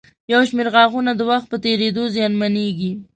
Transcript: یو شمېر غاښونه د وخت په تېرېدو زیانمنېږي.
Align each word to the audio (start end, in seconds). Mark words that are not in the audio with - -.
یو 0.31 0.41
شمېر 0.49 0.67
غاښونه 0.73 1.11
د 1.15 1.21
وخت 1.29 1.47
په 1.49 1.57
تېرېدو 1.65 2.03
زیانمنېږي. 2.15 2.91